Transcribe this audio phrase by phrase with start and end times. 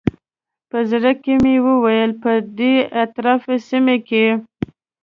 [0.69, 4.25] په زړه کې مې وویل په دې اطرافي سیمه کې.